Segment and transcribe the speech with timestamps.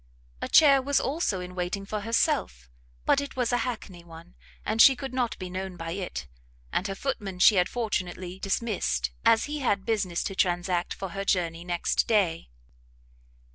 [0.41, 2.71] A chair was also in waiting for herself,
[3.05, 4.33] but it was a hackney one,
[4.65, 6.25] and she could not be known by it;
[6.73, 11.23] and her footman she had fortunately dismissed, as he had business to transact for her
[11.23, 12.49] journey next day.